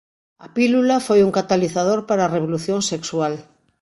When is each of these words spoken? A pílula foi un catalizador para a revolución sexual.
A 0.45 0.47
pílula 0.55 0.97
foi 1.07 1.19
un 1.27 1.35
catalizador 1.37 1.99
para 2.09 2.21
a 2.25 2.33
revolución 2.35 2.79
sexual. 2.91 3.33